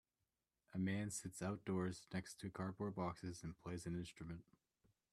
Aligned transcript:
A 0.73 0.79
man 0.79 1.11
sits 1.11 1.41
ourdoors 1.43 2.07
next 2.11 2.39
to 2.39 2.49
cardboard 2.49 2.95
boxes 2.95 3.43
and 3.43 3.55
plays 3.61 3.85
an 3.85 3.93
instrument. 3.93 4.43